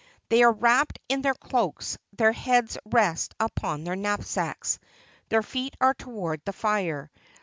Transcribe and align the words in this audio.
They 0.29 0.41
are 0.41 0.51
wrapped 0.51 0.97
in 1.09 1.21
their 1.21 1.35
cloaks, 1.35 1.99
their 2.17 2.31
heads 2.31 2.75
rest 2.85 3.35
upon 3.39 3.83
their 3.83 3.95
knapsacks, 3.95 4.79
their 5.29 5.43
feet 5.43 5.75
are 5.79 5.93
toward 5.93 6.41
the 6.43 6.53
fire. 6.53 7.11